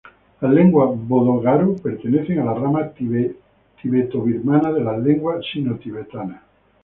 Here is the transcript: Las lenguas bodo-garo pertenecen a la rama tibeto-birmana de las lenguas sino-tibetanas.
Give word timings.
Las 0.39 0.51
lenguas 0.51 0.89
bodo-garo 0.99 1.75
pertenecen 1.75 2.39
a 2.39 2.45
la 2.45 2.55
rama 2.55 2.89
tibeto-birmana 2.89 4.71
de 4.71 4.81
las 4.81 4.97
lenguas 4.99 5.45
sino-tibetanas. 5.53 6.41